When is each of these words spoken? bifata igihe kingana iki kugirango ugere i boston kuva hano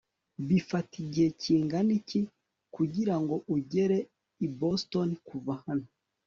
bifata 0.47 0.93
igihe 1.03 1.29
kingana 1.41 1.91
iki 1.99 2.19
kugirango 2.75 3.35
ugere 3.55 3.97
i 4.45 4.47
boston 4.57 5.09
kuva 5.27 5.53
hano 5.65 5.87